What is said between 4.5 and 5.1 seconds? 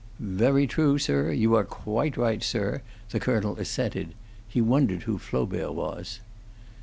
wondered